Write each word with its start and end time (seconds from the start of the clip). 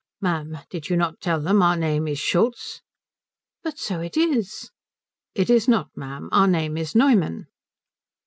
"Ma'am, 0.19 0.57
did 0.71 0.89
you 0.89 0.97
not 0.97 1.21
tell 1.21 1.39
them 1.39 1.61
our 1.61 1.77
name 1.77 2.07
is 2.07 2.17
Schultz?" 2.17 2.81
"But 3.63 3.77
so 3.77 3.99
it 3.99 4.17
is." 4.17 4.71
"It 5.35 5.47
is 5.47 5.67
not, 5.67 5.95
ma'am. 5.95 6.27
Our 6.31 6.47
name 6.47 6.75
is 6.75 6.95
Neumann." 6.95 7.45